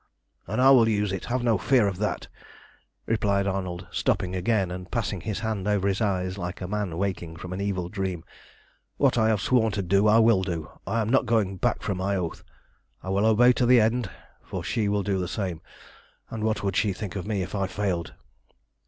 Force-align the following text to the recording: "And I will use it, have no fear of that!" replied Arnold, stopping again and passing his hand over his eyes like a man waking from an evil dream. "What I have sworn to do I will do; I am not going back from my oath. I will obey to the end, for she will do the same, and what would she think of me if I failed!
"And 0.47 0.59
I 0.59 0.71
will 0.71 0.89
use 0.89 1.11
it, 1.11 1.25
have 1.25 1.43
no 1.43 1.59
fear 1.59 1.87
of 1.87 1.99
that!" 1.99 2.27
replied 3.05 3.45
Arnold, 3.45 3.85
stopping 3.91 4.35
again 4.35 4.71
and 4.71 4.89
passing 4.89 5.21
his 5.21 5.41
hand 5.41 5.67
over 5.67 5.87
his 5.87 6.01
eyes 6.01 6.39
like 6.39 6.59
a 6.59 6.67
man 6.67 6.97
waking 6.97 7.35
from 7.35 7.53
an 7.53 7.61
evil 7.61 7.87
dream. 7.87 8.23
"What 8.97 9.15
I 9.19 9.27
have 9.27 9.41
sworn 9.41 9.71
to 9.73 9.83
do 9.83 10.07
I 10.07 10.17
will 10.17 10.41
do; 10.41 10.71
I 10.87 11.01
am 11.01 11.09
not 11.09 11.27
going 11.27 11.57
back 11.57 11.83
from 11.83 11.99
my 11.99 12.15
oath. 12.15 12.43
I 13.03 13.09
will 13.09 13.27
obey 13.27 13.53
to 13.53 13.67
the 13.67 13.79
end, 13.79 14.09
for 14.41 14.63
she 14.63 14.89
will 14.89 15.03
do 15.03 15.19
the 15.19 15.27
same, 15.27 15.61
and 16.31 16.43
what 16.43 16.63
would 16.63 16.75
she 16.75 16.93
think 16.93 17.15
of 17.15 17.27
me 17.27 17.43
if 17.43 17.53
I 17.53 17.67
failed! 17.67 18.15